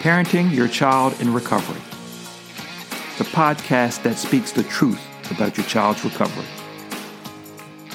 Parenting 0.00 0.50
Your 0.50 0.66
Child 0.66 1.20
in 1.20 1.34
Recovery, 1.34 1.82
the 3.18 3.24
podcast 3.24 4.02
that 4.02 4.16
speaks 4.16 4.50
the 4.50 4.62
truth 4.62 4.98
about 5.30 5.58
your 5.58 5.66
child's 5.66 6.02
recovery. 6.02 6.46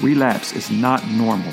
Relapse 0.00 0.52
is 0.52 0.70
not 0.70 1.04
normal. 1.08 1.50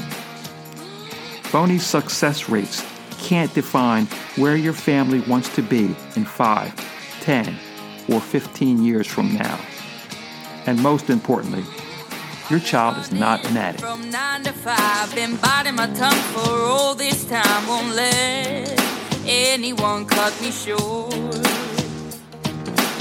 Phony 1.42 1.80
success 1.80 2.50
rates 2.50 2.86
can't 3.18 3.52
define 3.56 4.06
where 4.36 4.56
your 4.56 4.74
family 4.74 5.22
wants 5.22 5.50
to 5.56 5.64
be 5.64 5.96
in 6.16 6.24
5, 6.24 7.20
10, 7.22 7.58
or 8.10 8.22
15 8.22 8.84
years 8.84 9.08
from 9.08 9.34
now. 9.34 9.60
And 10.68 10.80
most 10.84 11.10
importantly, 11.10 11.64
your 12.52 12.60
child 12.60 13.00
is 13.00 13.12
not 13.12 13.44
an 13.50 13.58
addict. 13.58 13.84
From 13.84 14.08
nine 14.12 14.44
to 14.44 14.54
five, 14.54 15.16
been 15.16 15.36
biting 15.38 15.74
my 15.74 15.88
tongue 15.88 16.14
for 16.14 16.48
all 16.48 16.94
this 16.94 17.26
time. 17.26 17.68
Won't 17.68 17.96
let 17.96 18.83
anyone 19.26 20.06
cut 20.06 20.34
me 20.42 20.52
short. 20.52 21.14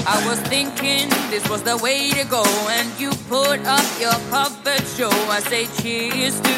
I 0.05 0.21
was 0.27 0.39
thinking 0.49 1.09
this 1.29 1.47
was 1.49 1.63
the 1.63 1.77
way 1.77 2.11
to 2.11 2.25
go, 2.25 2.43
and 2.69 2.99
you 2.99 3.11
put 3.29 3.59
up 3.65 3.85
your 3.99 4.13
puppet 4.29 4.85
show. 4.87 5.09
I 5.29 5.39
say 5.39 5.65
cheers 5.81 6.39
to 6.41 6.53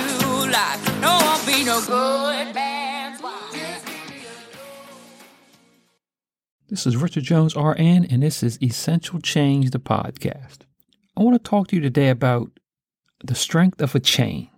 life. 0.49 1.01
No, 1.01 1.09
I'll 1.11 1.45
be 1.45 1.63
no 1.63 1.79
good 1.85 2.55
This 6.67 6.87
is 6.87 6.97
Richard 6.97 7.23
Jones, 7.23 7.55
RN, 7.55 8.05
and 8.05 8.23
this 8.23 8.41
is 8.41 8.57
Essential 8.61 9.19
Change, 9.19 9.69
the 9.69 9.79
podcast. 9.79 10.61
I 11.15 11.21
want 11.21 11.35
to 11.35 11.49
talk 11.49 11.67
to 11.67 11.75
you 11.75 11.81
today 11.81 12.09
about 12.09 12.51
the 13.23 13.35
strength 13.35 13.81
of 13.81 13.93
a 13.93 13.99
chain 13.99 14.49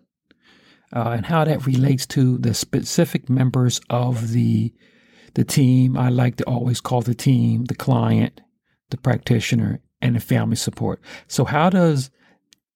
uh, 0.93 1.09
and 1.09 1.25
how 1.25 1.43
that 1.43 1.65
relates 1.65 2.05
to 2.07 2.37
the 2.37 2.53
specific 2.53 3.29
members 3.29 3.81
of 3.89 4.31
the 4.31 4.73
the 5.37 5.45
team. 5.45 5.95
I 5.95 6.09
like 6.09 6.37
to 6.37 6.43
always 6.45 6.81
call 6.81 7.01
the 7.01 7.13
team 7.13 7.65
the 7.65 7.75
client, 7.75 8.41
the 8.89 8.97
practitioner, 8.97 9.79
and 10.01 10.15
the 10.15 10.19
family 10.19 10.55
support. 10.55 10.99
So, 11.27 11.45
how 11.45 11.69
does 11.69 12.09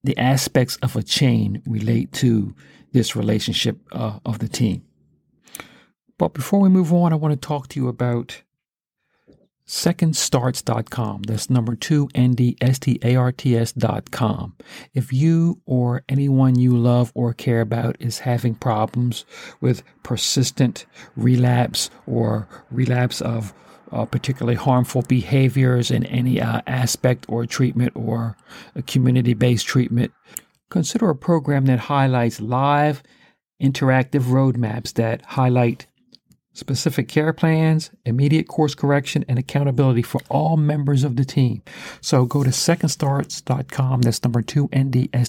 the 0.04 0.16
aspects 0.18 0.78
of 0.78 0.96
a 0.96 1.02
chain 1.02 1.64
relate 1.66 2.14
to 2.14 2.56
this 2.94 3.16
relationship 3.16 3.80
uh, 3.92 4.20
of 4.26 4.38
the 4.40 4.48
team? 4.48 4.84
But 6.20 6.36
before 6.36 6.60
we 6.60 6.70
move 6.70 6.94
on, 6.94 7.12
I 7.12 7.16
want 7.16 7.34
to 7.34 7.48
talk 7.48 7.68
to 7.70 7.80
you 7.80 7.88
about 7.88 8.44
secondstarts.com. 9.72 11.22
That's 11.24 11.50
number 11.50 11.76
two, 11.76 12.10
N-D-S-T-A-R-T-S.com. 12.14 12.56
If 14.94 15.14
you 15.14 15.62
or 15.66 16.04
anyone 16.10 16.60
you 16.60 16.76
love 16.76 17.14
or 17.16 17.34
care 17.34 17.62
about 17.62 17.96
is 17.98 18.20
having 18.20 18.56
problems 18.56 19.24
with 19.62 19.82
persistent 20.04 20.86
relapse 21.16 21.90
or 22.06 22.50
relapse 22.70 23.22
of 23.22 23.54
uh, 23.94 24.04
particularly 24.04 24.58
harmful 24.58 25.04
behaviors 25.04 25.90
in 25.90 26.06
any 26.06 26.42
uh, 26.42 26.60
aspect 26.68 27.26
or 27.30 27.46
treatment 27.46 27.94
or 27.96 28.36
a 28.76 28.82
community 28.82 29.34
based 29.34 29.66
treatment, 29.66 30.12
consider 30.70 31.10
a 31.10 31.16
program 31.16 31.64
that 31.68 31.80
highlights 31.80 32.42
live 32.42 33.02
interactive 33.62 34.24
roadmaps 34.24 34.94
that 34.96 35.22
highlight 35.22 35.88
specific 36.54 37.08
care 37.08 37.32
plans, 37.34 37.92
immediate 38.06 38.48
course 38.48 38.76
correction, 38.76 39.24
and 39.28 39.40
accountability 39.40 40.02
for 40.02 40.22
all 40.30 40.58
members 40.58 41.04
of 41.04 41.16
the 41.16 41.24
team. 41.24 41.62
So 42.02 42.26
go 42.26 42.44
to 42.44 42.50
secondstarts.com. 42.50 44.02
That's 44.02 44.24
number 44.24 44.42
two, 44.42 44.68
N-D-S-T-A-R-T-S.com. 44.74 45.20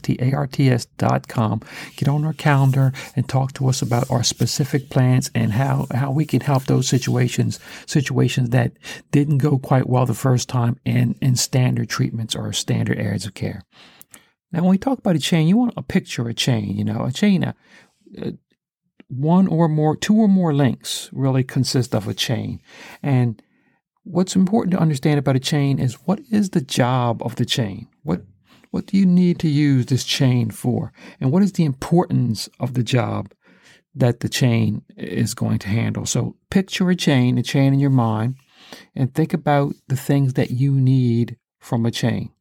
Get 1.97 2.09
on 2.09 2.25
our 2.25 2.33
calendar 2.33 2.92
and 3.14 3.29
talk 3.29 3.53
to 3.55 3.69
us 3.69 3.83
about 3.83 4.11
our 4.11 4.25
specific 4.25 4.91
plans 4.91 5.31
and 5.34 5.53
how, 5.53 5.87
how 5.95 6.11
we 6.11 6.25
can 6.27 6.41
help 6.41 6.64
those 6.64 6.89
situations, 6.89 7.61
situations 7.86 8.51
that 8.51 8.73
didn't 9.11 9.39
go 9.39 9.59
quite 9.59 9.89
well 9.89 10.07
the 10.07 10.14
first 10.14 10.48
time 10.48 10.79
and 10.84 11.17
in 11.20 11.36
standard 11.36 11.89
treatments 11.89 12.34
or 12.34 12.53
standard 12.53 12.98
areas 12.98 13.25
of 13.25 13.34
care. 13.34 13.62
Now, 14.52 14.63
when 14.63 14.70
we 14.70 14.79
talk 14.79 14.98
about 14.98 15.17
a 15.17 15.20
chain, 15.20 15.48
you 15.48 15.57
want 15.57 15.74
a 15.77 15.83
picture 15.83 16.23
of 16.23 16.29
a 16.29 16.35
chain, 16.35 16.77
you 16.77 16.85
know, 16.85 17.05
a 17.05 17.13
chain, 17.13 17.42
uh, 17.45 17.52
one 19.12 19.46
or 19.46 19.68
more, 19.68 19.95
two 19.95 20.17
or 20.17 20.28
more 20.28 20.55
links 20.55 21.11
really 21.12 21.45
consist 21.45 21.95
of 21.95 22.08
a 22.08 22.14
chain. 22.14 22.61
And 23.02 23.42
what's 24.05 24.34
important 24.34 24.73
to 24.73 24.80
understand 24.80 25.18
about 25.18 25.36
a 25.36 25.40
chain 25.40 25.78
is 25.78 25.95
what 26.06 26.20
is 26.30 26.50
the 26.50 26.61
job 26.61 27.23
of 27.23 27.36
the 27.36 27.45
chain? 27.45 27.89
What 28.02 28.23
what 28.70 28.86
do 28.86 28.96
you 28.96 29.05
need 29.05 29.39
to 29.40 29.48
use 29.48 29.86
this 29.86 30.02
chain 30.02 30.50
for? 30.50 30.95
And 31.20 31.30
what 31.30 31.42
is 31.42 31.52
the 31.52 31.67
importance 31.67 32.48
of 32.58 32.73
the 32.73 32.83
job 32.83 33.30
that 33.95 34.20
the 34.20 34.30
chain 34.30 34.83
is 34.96 35.34
going 35.34 35.58
to 35.58 35.68
handle? 35.68 36.06
So 36.06 36.36
picture 36.48 36.89
a 36.89 36.96
chain, 36.96 37.36
a 37.36 37.42
chain 37.42 37.74
in 37.74 37.80
your 37.80 37.90
mind, 37.90 38.36
and 38.96 39.14
think 39.14 39.34
about 39.34 39.74
the 39.89 39.96
things 39.96 40.33
that 40.34 40.52
you 40.52 40.73
need 40.73 41.36
from 41.61 41.84
a 41.84 41.90
chain. 41.90 42.33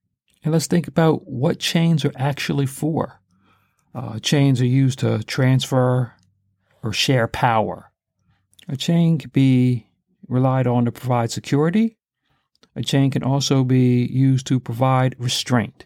And 0.42 0.54
let's 0.54 0.68
think 0.68 0.88
about 0.88 1.28
what 1.28 1.60
chains 1.60 2.06
are 2.06 2.14
actually 2.16 2.66
for. 2.66 3.20
Uh, 3.94 4.18
chains 4.20 4.62
are 4.62 4.66
used 4.66 5.00
to 5.00 5.22
transfer 5.24 6.14
or 6.84 6.94
share 6.94 7.28
power. 7.28 7.92
A 8.68 8.78
chain 8.78 9.18
can 9.18 9.30
be 9.32 9.88
relied 10.28 10.68
on 10.68 10.86
to 10.86 10.92
provide 10.92 11.32
security. 11.32 11.98
A 12.76 12.82
chain 12.82 13.12
can 13.12 13.24
also 13.24 13.64
be 13.64 14.06
used 14.06 14.48
to 14.48 14.60
provide 14.60 15.16
restraint. 15.18 15.86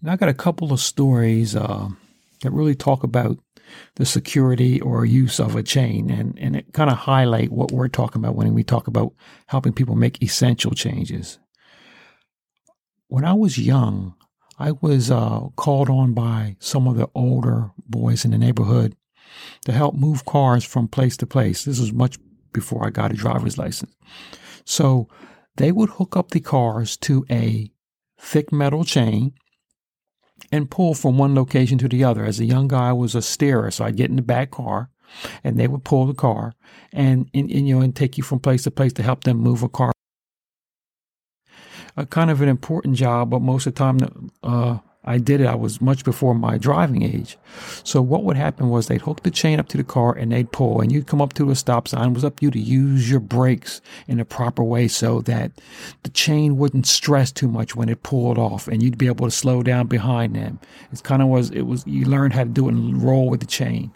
And 0.00 0.10
I 0.10 0.16
got 0.16 0.28
a 0.28 0.34
couple 0.34 0.72
of 0.72 0.80
stories 0.80 1.56
uh, 1.56 1.88
that 2.42 2.50
really 2.50 2.74
talk 2.74 3.02
about 3.02 3.38
the 3.94 4.04
security 4.04 4.80
or 4.80 5.06
use 5.06 5.40
of 5.40 5.56
a 5.56 5.62
chain, 5.62 6.10
and, 6.10 6.38
and 6.38 6.56
it 6.56 6.72
kind 6.74 6.90
of 6.90 6.98
highlight 6.98 7.50
what 7.50 7.72
we're 7.72 7.88
talking 7.88 8.22
about 8.22 8.34
when 8.34 8.52
we 8.52 8.62
talk 8.62 8.86
about 8.86 9.14
helping 9.46 9.72
people 9.72 9.94
make 9.94 10.22
essential 10.22 10.72
changes. 10.72 11.38
When 13.08 13.24
I 13.24 13.32
was 13.32 13.58
young, 13.58 14.14
I 14.58 14.72
was 14.72 15.10
uh, 15.10 15.48
called 15.56 15.88
on 15.88 16.12
by 16.12 16.56
some 16.58 16.86
of 16.86 16.96
the 16.96 17.08
older 17.14 17.70
boys 17.86 18.24
in 18.24 18.32
the 18.32 18.38
neighborhood 18.38 18.96
to 19.64 19.72
help 19.72 19.94
move 19.94 20.24
cars 20.24 20.64
from 20.64 20.88
place 20.88 21.16
to 21.18 21.26
place. 21.26 21.64
This 21.64 21.80
was 21.80 21.92
much 21.92 22.18
before 22.52 22.86
I 22.86 22.90
got 22.90 23.12
a 23.12 23.14
driver's 23.14 23.58
license. 23.58 23.94
So 24.64 25.08
they 25.56 25.72
would 25.72 25.90
hook 25.90 26.16
up 26.16 26.30
the 26.30 26.40
cars 26.40 26.96
to 26.98 27.24
a 27.30 27.70
thick 28.18 28.52
metal 28.52 28.84
chain 28.84 29.32
and 30.50 30.70
pull 30.70 30.94
from 30.94 31.18
one 31.18 31.34
location 31.34 31.78
to 31.78 31.88
the 31.88 32.04
other. 32.04 32.24
As 32.24 32.40
a 32.40 32.44
young 32.44 32.68
guy, 32.68 32.90
I 32.90 32.92
was 32.92 33.14
a 33.14 33.22
steerer, 33.22 33.70
so 33.70 33.84
I'd 33.84 33.96
get 33.96 34.10
in 34.10 34.16
the 34.16 34.22
back 34.22 34.50
car 34.50 34.90
and 35.44 35.58
they 35.58 35.68
would 35.68 35.84
pull 35.84 36.06
the 36.06 36.14
car 36.14 36.54
and, 36.92 37.28
and, 37.34 37.50
and 37.50 37.68
you 37.68 37.76
know 37.76 37.82
and 37.82 37.94
take 37.94 38.16
you 38.16 38.24
from 38.24 38.40
place 38.40 38.62
to 38.64 38.70
place 38.70 38.92
to 38.94 39.02
help 39.02 39.24
them 39.24 39.38
move 39.38 39.62
a 39.62 39.68
car. 39.68 39.92
A 41.96 42.06
kind 42.06 42.30
of 42.30 42.40
an 42.40 42.48
important 42.48 42.96
job, 42.96 43.30
but 43.30 43.42
most 43.42 43.66
of 43.66 43.74
the 43.74 43.78
time, 43.78 44.30
uh, 44.42 44.78
I 45.04 45.18
did 45.18 45.40
it. 45.40 45.48
I 45.48 45.56
was 45.56 45.80
much 45.80 46.04
before 46.04 46.32
my 46.34 46.58
driving 46.58 47.02
age. 47.02 47.36
So 47.82 48.00
what 48.00 48.22
would 48.22 48.36
happen 48.36 48.68
was 48.68 48.86
they'd 48.86 49.00
hook 49.00 49.24
the 49.24 49.32
chain 49.32 49.58
up 49.58 49.66
to 49.68 49.76
the 49.76 49.82
car 49.82 50.14
and 50.14 50.30
they'd 50.30 50.52
pull 50.52 50.80
and 50.80 50.92
you'd 50.92 51.08
come 51.08 51.20
up 51.20 51.32
to 51.34 51.50
a 51.50 51.56
stop 51.56 51.88
sign. 51.88 52.10
It 52.10 52.14
was 52.14 52.24
up 52.24 52.38
to 52.38 52.44
you 52.44 52.50
to 52.52 52.58
use 52.58 53.10
your 53.10 53.18
brakes 53.18 53.80
in 54.06 54.20
a 54.20 54.24
proper 54.24 54.62
way 54.62 54.86
so 54.86 55.20
that 55.22 55.50
the 56.04 56.10
chain 56.10 56.56
wouldn't 56.56 56.86
stress 56.86 57.32
too 57.32 57.48
much 57.48 57.74
when 57.74 57.88
it 57.88 58.04
pulled 58.04 58.38
off 58.38 58.68
and 58.68 58.80
you'd 58.80 58.98
be 58.98 59.08
able 59.08 59.26
to 59.26 59.32
slow 59.32 59.64
down 59.64 59.88
behind 59.88 60.36
them. 60.36 60.60
It's 60.92 61.00
kind 61.00 61.20
of 61.20 61.26
was, 61.26 61.50
it 61.50 61.62
was, 61.62 61.84
you 61.84 62.04
learned 62.04 62.34
how 62.34 62.44
to 62.44 62.50
do 62.50 62.68
it 62.68 62.74
and 62.74 63.02
roll 63.02 63.28
with 63.28 63.40
the 63.40 63.46
chain. 63.46 63.92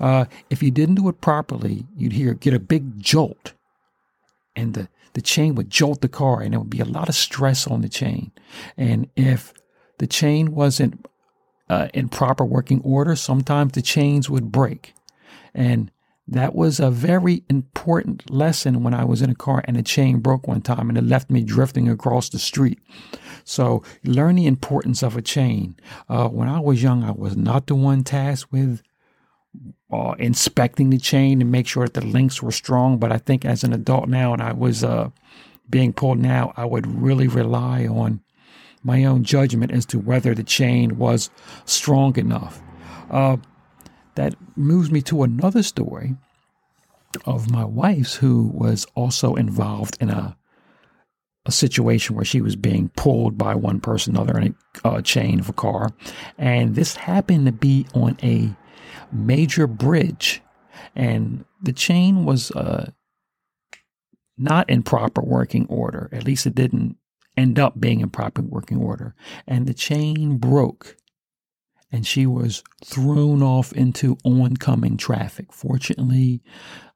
Uh, 0.00 0.24
if 0.50 0.60
you 0.60 0.72
didn't 0.72 0.96
do 0.96 1.08
it 1.08 1.20
properly, 1.20 1.86
you'd 1.96 2.12
hear, 2.12 2.34
get 2.34 2.54
a 2.54 2.60
big 2.60 2.98
jolt 2.98 3.52
and 4.56 4.74
the, 4.74 4.88
the 5.12 5.22
chain 5.22 5.54
would 5.54 5.70
jolt 5.70 6.00
the 6.00 6.08
car 6.08 6.40
and 6.40 6.52
there 6.52 6.58
would 6.58 6.68
be 6.68 6.80
a 6.80 6.84
lot 6.84 7.08
of 7.08 7.14
stress 7.14 7.66
on 7.68 7.80
the 7.80 7.88
chain. 7.88 8.32
And 8.76 9.08
if 9.14 9.54
the 9.98 10.06
chain 10.06 10.54
wasn't 10.54 11.06
uh, 11.68 11.88
in 11.92 12.08
proper 12.08 12.44
working 12.44 12.80
order, 12.82 13.14
sometimes 13.14 13.72
the 13.72 13.82
chains 13.82 14.30
would 14.30 14.50
break. 14.50 14.94
And 15.54 15.90
that 16.26 16.54
was 16.54 16.78
a 16.78 16.90
very 16.90 17.42
important 17.48 18.30
lesson 18.30 18.82
when 18.82 18.92
I 18.92 19.04
was 19.04 19.22
in 19.22 19.30
a 19.30 19.34
car 19.34 19.62
and 19.64 19.76
the 19.76 19.82
chain 19.82 20.18
broke 20.18 20.46
one 20.46 20.60
time 20.60 20.88
and 20.88 20.98
it 20.98 21.04
left 21.04 21.30
me 21.30 21.42
drifting 21.42 21.88
across 21.88 22.28
the 22.28 22.38
street. 22.38 22.78
So 23.44 23.82
learn 24.04 24.36
the 24.36 24.46
importance 24.46 25.02
of 25.02 25.16
a 25.16 25.22
chain. 25.22 25.76
Uh, 26.08 26.28
when 26.28 26.48
I 26.48 26.60
was 26.60 26.82
young, 26.82 27.02
I 27.02 27.12
was 27.12 27.36
not 27.36 27.66
the 27.66 27.74
one 27.74 28.04
tasked 28.04 28.52
with 28.52 28.82
uh, 29.90 30.14
inspecting 30.18 30.90
the 30.90 30.98
chain 30.98 31.38
to 31.38 31.46
make 31.46 31.66
sure 31.66 31.86
that 31.86 31.94
the 31.98 32.06
links 32.06 32.42
were 32.42 32.52
strong. 32.52 32.98
But 32.98 33.10
I 33.10 33.16
think 33.16 33.46
as 33.46 33.64
an 33.64 33.72
adult 33.72 34.08
now, 34.08 34.34
and 34.34 34.42
I 34.42 34.52
was 34.52 34.84
uh, 34.84 35.08
being 35.70 35.94
pulled 35.94 36.18
now, 36.18 36.52
I 36.58 36.66
would 36.66 36.86
really 37.00 37.26
rely 37.26 37.86
on 37.86 38.20
my 38.82 39.04
own 39.04 39.24
judgment 39.24 39.72
as 39.72 39.86
to 39.86 39.98
whether 39.98 40.34
the 40.34 40.44
chain 40.44 40.98
was 40.98 41.30
strong 41.64 42.16
enough. 42.18 42.62
Uh, 43.10 43.36
that 44.14 44.34
moves 44.56 44.90
me 44.90 45.00
to 45.00 45.22
another 45.22 45.62
story 45.62 46.16
of 47.24 47.50
my 47.50 47.64
wife's 47.64 48.16
who 48.16 48.50
was 48.52 48.86
also 48.94 49.34
involved 49.36 49.96
in 50.00 50.10
a 50.10 50.36
a 51.46 51.52
situation 51.52 52.14
where 52.14 52.26
she 52.26 52.42
was 52.42 52.56
being 52.56 52.90
pulled 52.90 53.38
by 53.38 53.54
one 53.54 53.80
person 53.80 54.14
or 54.14 54.20
another 54.20 54.38
in 54.38 54.54
a 54.84 54.88
uh, 54.88 55.00
chain 55.00 55.40
of 55.40 55.48
a 55.48 55.52
car, 55.54 55.90
and 56.36 56.74
this 56.74 56.94
happened 56.94 57.46
to 57.46 57.52
be 57.52 57.86
on 57.94 58.18
a 58.22 58.54
major 59.10 59.66
bridge, 59.66 60.42
and 60.94 61.46
the 61.62 61.72
chain 61.72 62.26
was 62.26 62.50
uh, 62.50 62.90
not 64.36 64.68
in 64.68 64.82
proper 64.82 65.22
working 65.22 65.66
order. 65.68 66.10
At 66.12 66.24
least 66.24 66.46
it 66.46 66.54
didn't 66.54 66.96
end 67.38 67.58
up 67.58 67.80
being 67.80 68.00
in 68.00 68.10
proper 68.10 68.42
working 68.42 68.78
order. 68.78 69.14
And 69.46 69.66
the 69.66 69.74
chain 69.74 70.38
broke 70.38 70.96
and 71.90 72.06
she 72.06 72.26
was 72.26 72.62
thrown 72.84 73.42
off 73.42 73.72
into 73.72 74.18
oncoming 74.24 74.96
traffic. 74.96 75.52
Fortunately, 75.52 76.42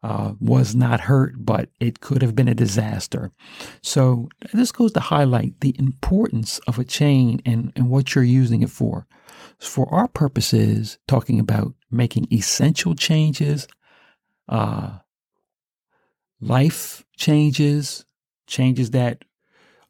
uh, 0.03 0.35
was 0.39 0.75
not 0.75 1.01
hurt, 1.01 1.35
but 1.39 1.71
it 1.81 2.01
could 2.01 2.21
have 2.21 2.37
been 2.37 2.49
a 2.49 2.55
disaster. 2.55 3.31
So 3.83 4.29
this 4.53 4.71
goes 4.71 4.93
to 4.93 5.01
highlight 5.01 5.61
the 5.61 5.75
importance 5.79 6.59
of 6.67 6.79
a 6.79 6.85
chain 6.85 7.41
and, 7.47 7.73
and 7.75 7.89
what 7.89 8.15
you're 8.15 8.25
using 8.25 8.63
it 8.63 8.71
for. 8.71 9.07
For 9.59 9.89
our 9.95 10.09
purposes, 10.09 10.99
talking 11.09 11.41
about 11.41 11.75
making 11.91 12.27
essential 12.33 12.95
changes, 12.95 13.69
uh, 14.49 14.99
life 16.41 17.05
changes, 17.17 18.05
changes 18.47 18.91
that 18.91 19.25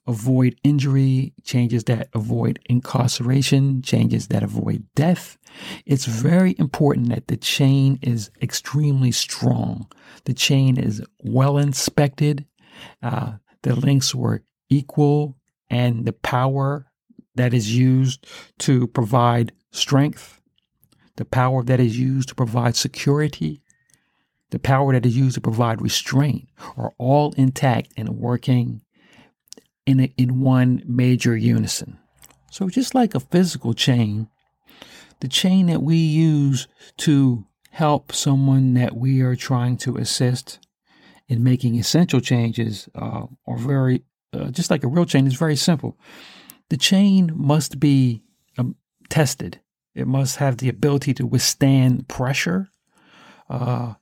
avoid 0.06 0.56
injury, 0.64 1.32
changes 1.44 1.84
that 1.84 2.08
avoid 2.12 2.58
incarceration, 2.66 3.82
changes 3.82 4.28
that 4.28 4.42
avoid 4.42 4.84
death. 4.94 5.38
It's 5.86 6.06
very 6.06 6.56
important 6.58 7.10
that 7.10 7.28
the 7.28 7.36
chain 7.36 7.98
is 8.02 8.30
extremely 8.40 9.12
strong. 9.12 9.90
The 10.24 10.34
chain 10.34 10.76
is 10.76 11.02
well 11.20 11.58
inspected. 11.58 12.46
Uh, 13.02 13.34
the 13.62 13.76
links 13.76 14.14
were 14.14 14.42
equal, 14.68 15.36
and 15.70 16.04
the 16.04 16.12
power 16.12 16.86
that 17.34 17.54
is 17.54 17.74
used 17.74 18.26
to 18.58 18.86
provide 18.88 19.52
strength, 19.70 20.40
the 21.16 21.24
power 21.24 21.62
that 21.62 21.80
is 21.80 21.98
used 21.98 22.28
to 22.30 22.34
provide 22.34 22.76
security, 22.76 23.62
the 24.50 24.58
power 24.58 24.92
that 24.92 25.06
is 25.06 25.16
used 25.16 25.34
to 25.36 25.40
provide 25.40 25.80
restraint 25.80 26.48
are 26.76 26.92
all 26.98 27.32
intact 27.38 27.92
and 27.96 28.10
working 28.10 28.82
in, 29.86 30.00
a, 30.00 30.12
in 30.16 30.40
one 30.40 30.82
major 30.86 31.36
unison. 31.36 31.98
So, 32.50 32.68
just 32.68 32.94
like 32.94 33.14
a 33.14 33.20
physical 33.20 33.72
chain, 33.74 34.28
the 35.20 35.28
chain 35.28 35.66
that 35.66 35.82
we 35.82 35.96
use 35.96 36.68
to 36.98 37.46
help 37.70 38.12
someone 38.12 38.74
that 38.74 38.96
we 38.96 39.22
are 39.22 39.34
trying 39.34 39.78
to 39.78 39.96
assist 39.96 40.58
in 41.28 41.42
making 41.42 41.76
essential 41.76 42.20
changes 42.20 42.88
uh, 42.94 43.26
are 43.46 43.56
very, 43.56 44.02
uh, 44.34 44.50
just 44.50 44.70
like 44.70 44.84
a 44.84 44.88
real 44.88 45.06
chain, 45.06 45.26
is 45.26 45.34
very 45.34 45.56
simple. 45.56 45.96
The 46.68 46.76
chain 46.76 47.32
must 47.34 47.80
be 47.80 48.22
um, 48.58 48.76
tested, 49.08 49.60
it 49.94 50.06
must 50.06 50.36
have 50.36 50.58
the 50.58 50.68
ability 50.68 51.14
to 51.14 51.26
withstand 51.26 52.08
pressure. 52.08 52.68
Uh, 53.48 53.94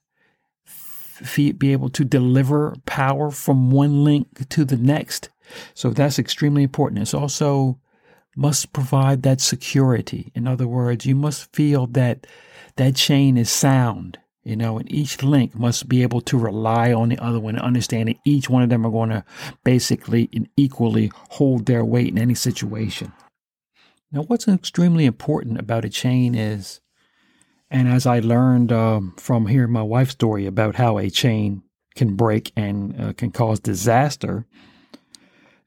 be 1.37 1.73
able 1.73 1.91
to 1.91 2.05
deliver 2.05 2.75
power 2.87 3.31
from 3.31 3.71
one 3.71 4.05
link 4.05 4.49
to 4.49 4.65
the 4.65 4.77
next 4.77 5.29
so 5.75 5.91
that's 5.91 6.19
extremely 6.19 6.63
important. 6.63 7.03
It's 7.03 7.15
also 7.15 7.79
must 8.37 8.73
provide 8.73 9.23
that 9.23 9.41
security. 9.41 10.33
In 10.35 10.47
other 10.47 10.67
words, 10.67 11.07
you 11.07 11.15
must 11.15 11.55
feel 11.55 11.87
that 11.89 12.27
that 12.77 12.97
chain 12.97 13.37
is 13.37 13.51
sound, 13.51 14.19
you 14.45 14.57
know, 14.57 14.79
and 14.79 14.91
each 14.91 15.23
link 15.23 15.55
must 15.55 15.89
be 15.89 16.03
able 16.03 16.21
to 16.23 16.39
rely 16.39 16.93
on 16.93 17.09
the 17.09 17.19
other 17.19 17.41
one 17.41 17.57
and 17.57 17.65
understand 17.65 18.09
that 18.09 18.17
each 18.25 18.49
one 18.49 18.63
of 18.63 18.71
them 18.71 18.87
are 18.87 18.91
going 18.91 19.11
to 19.11 19.25
basically 19.65 20.29
and 20.33 20.49
equally 20.57 21.11
hold 21.15 21.67
their 21.67 21.85
weight 21.85 22.09
in 22.09 22.19
any 22.19 22.35
situation. 22.35 23.13
Now, 24.13 24.23
what's 24.23 24.49
extremely 24.49 25.05
important 25.05 25.59
about 25.59 25.85
a 25.85 25.91
chain 25.91 26.35
is, 26.35 26.81
and 27.71 27.89
as 27.89 28.07
I 28.07 28.21
learned 28.21 28.73
um, 28.73 29.15
from 29.19 29.47
hearing 29.47 29.73
my 29.73 29.83
wife's 29.83 30.13
story 30.13 30.47
about 30.47 30.77
how 30.77 30.99
a 30.99 31.11
chain 31.11 31.63
can 31.95 32.17
break 32.17 32.53
and 32.57 33.01
uh, 33.01 33.13
can 33.13 33.31
cause 33.31 33.61
disaster, 33.61 34.47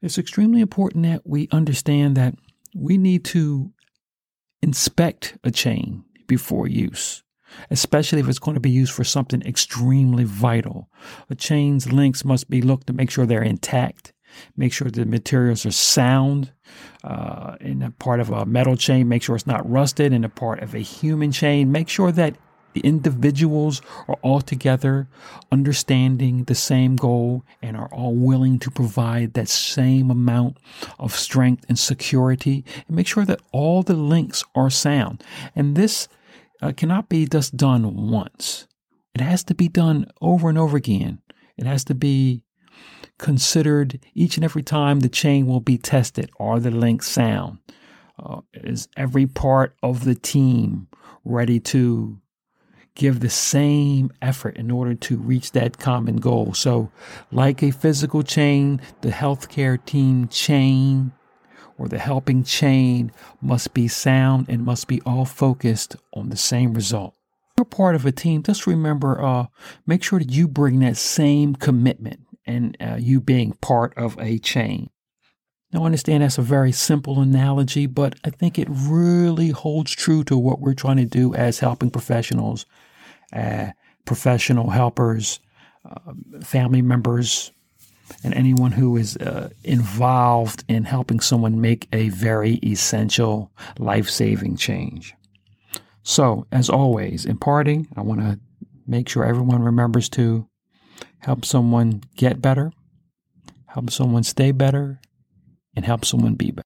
it's 0.04 0.18
extremely 0.18 0.60
important 0.60 1.04
that 1.04 1.22
we 1.24 1.48
understand 1.50 2.14
that 2.16 2.34
we 2.74 2.98
need 2.98 3.24
to 3.24 3.72
inspect 4.60 5.38
a 5.42 5.50
chain 5.50 6.04
before 6.26 6.66
use, 6.66 7.22
especially 7.70 8.20
if 8.20 8.28
it's 8.28 8.38
going 8.38 8.54
to 8.54 8.60
be 8.60 8.70
used 8.70 8.92
for 8.92 9.02
something 9.02 9.40
extremely 9.42 10.24
vital. 10.24 10.90
A 11.30 11.34
chain's 11.34 11.90
links 11.90 12.22
must 12.22 12.50
be 12.50 12.60
looked 12.60 12.86
to 12.88 12.92
make 12.92 13.10
sure 13.10 13.24
they're 13.24 13.42
intact, 13.42 14.12
make 14.58 14.74
sure 14.74 14.90
the 14.90 15.06
materials 15.06 15.64
are 15.64 15.70
sound. 15.70 16.52
Uh, 17.02 17.56
in 17.60 17.82
a 17.82 17.90
part 17.90 18.20
of 18.20 18.28
a 18.28 18.44
metal 18.44 18.76
chain, 18.76 19.08
make 19.08 19.22
sure 19.22 19.36
it's 19.36 19.46
not 19.46 19.68
rusted. 19.68 20.12
In 20.12 20.22
a 20.22 20.28
part 20.28 20.62
of 20.62 20.74
a 20.74 20.80
human 20.80 21.32
chain, 21.32 21.72
make 21.72 21.88
sure 21.88 22.12
that 22.12 22.36
the 22.74 22.80
individuals 22.80 23.80
are 24.08 24.18
all 24.22 24.40
together, 24.40 25.08
understanding 25.50 26.44
the 26.44 26.54
same 26.54 26.96
goal, 26.96 27.44
and 27.62 27.76
are 27.76 27.92
all 27.92 28.14
willing 28.14 28.58
to 28.58 28.70
provide 28.70 29.34
that 29.34 29.48
same 29.48 30.10
amount 30.10 30.58
of 30.98 31.14
strength 31.14 31.64
and 31.68 31.78
security, 31.78 32.64
and 32.86 32.96
make 32.96 33.06
sure 33.06 33.24
that 33.24 33.40
all 33.52 33.82
the 33.82 33.94
links 33.94 34.44
are 34.54 34.70
sound. 34.70 35.24
And 35.56 35.76
this 35.76 36.08
uh, 36.60 36.72
cannot 36.76 37.08
be 37.08 37.26
just 37.26 37.56
done 37.56 38.10
once. 38.10 38.66
It 39.14 39.20
has 39.20 39.44
to 39.44 39.54
be 39.54 39.68
done 39.68 40.06
over 40.20 40.48
and 40.48 40.58
over 40.58 40.76
again. 40.76 41.20
It 41.56 41.66
has 41.66 41.84
to 41.84 41.94
be 41.94 42.42
considered 43.18 44.00
each 44.14 44.36
and 44.36 44.44
every 44.44 44.62
time 44.62 45.00
the 45.00 45.08
chain 45.08 45.46
will 45.46 45.60
be 45.60 45.78
tested. 45.78 46.30
Are 46.40 46.58
the 46.58 46.72
links 46.72 47.08
sound? 47.08 47.58
Uh, 48.18 48.40
is 48.52 48.88
every 48.96 49.26
part 49.26 49.76
of 49.82 50.04
the 50.04 50.14
team 50.14 50.88
ready 51.24 51.58
to 51.58 52.20
give 52.94 53.20
the 53.20 53.30
same 53.30 54.12
effort 54.22 54.56
in 54.56 54.70
order 54.70 54.94
to 54.94 55.16
reach 55.16 55.52
that 55.52 55.78
common 55.78 56.16
goal. 56.16 56.54
So, 56.54 56.90
like 57.32 57.62
a 57.62 57.70
physical 57.70 58.22
chain, 58.22 58.80
the 59.00 59.10
healthcare 59.10 59.84
team 59.84 60.28
chain 60.28 61.12
or 61.76 61.88
the 61.88 61.98
helping 61.98 62.44
chain 62.44 63.12
must 63.40 63.74
be 63.74 63.88
sound 63.88 64.46
and 64.48 64.64
must 64.64 64.86
be 64.86 65.00
all 65.02 65.24
focused 65.24 65.96
on 66.12 66.28
the 66.28 66.36
same 66.36 66.74
result. 66.74 67.14
If 67.52 67.58
You're 67.58 67.64
part 67.64 67.94
of 67.94 68.06
a 68.06 68.12
team. 68.12 68.42
Just 68.42 68.66
remember, 68.66 69.22
uh, 69.22 69.46
make 69.86 70.02
sure 70.02 70.18
that 70.18 70.30
you 70.30 70.48
bring 70.48 70.80
that 70.80 70.96
same 70.96 71.54
commitment 71.54 72.20
and 72.46 72.76
uh, 72.80 72.96
you 72.98 73.20
being 73.20 73.52
part 73.54 73.96
of 73.96 74.18
a 74.20 74.38
chain. 74.38 74.90
Now, 75.74 75.82
I 75.82 75.86
understand 75.86 76.22
that's 76.22 76.38
a 76.38 76.42
very 76.42 76.70
simple 76.70 77.20
analogy, 77.20 77.86
but 77.86 78.14
I 78.22 78.30
think 78.30 78.60
it 78.60 78.68
really 78.70 79.48
holds 79.48 79.90
true 79.90 80.22
to 80.24 80.38
what 80.38 80.60
we're 80.60 80.72
trying 80.72 80.98
to 80.98 81.04
do 81.04 81.34
as 81.34 81.58
helping 81.58 81.90
professionals, 81.90 82.64
uh, 83.32 83.70
professional 84.04 84.70
helpers, 84.70 85.40
uh, 85.84 86.12
family 86.44 86.80
members, 86.80 87.50
and 88.22 88.32
anyone 88.34 88.70
who 88.70 88.96
is 88.96 89.16
uh, 89.16 89.50
involved 89.64 90.62
in 90.68 90.84
helping 90.84 91.18
someone 91.18 91.60
make 91.60 91.88
a 91.92 92.08
very 92.10 92.60
essential 92.62 93.50
life 93.76 94.08
saving 94.08 94.56
change. 94.56 95.16
So, 96.04 96.46
as 96.52 96.70
always, 96.70 97.26
in 97.26 97.36
parting, 97.36 97.88
I 97.96 98.02
want 98.02 98.20
to 98.20 98.38
make 98.86 99.08
sure 99.08 99.24
everyone 99.24 99.60
remembers 99.60 100.08
to 100.10 100.46
help 101.18 101.44
someone 101.44 102.04
get 102.14 102.40
better, 102.40 102.70
help 103.66 103.90
someone 103.90 104.22
stay 104.22 104.52
better, 104.52 105.00
and 105.76 105.84
help 105.84 106.04
someone 106.04 106.34
be 106.34 106.50
better. 106.50 106.64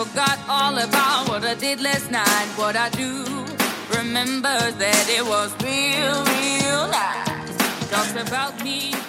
Forgot 0.04 0.38
all 0.48 0.78
about 0.78 1.28
what 1.28 1.42
I 1.42 1.54
did 1.54 1.80
last 1.80 2.08
night, 2.12 2.46
what 2.54 2.76
I 2.76 2.88
do. 2.90 3.24
Remember 3.98 4.56
that 4.82 5.04
it 5.10 5.24
was 5.26 5.50
real, 5.60 6.22
real 6.38 6.86
nice. 6.86 7.90
Talks 7.90 8.14
about 8.14 8.62
me. 8.62 9.07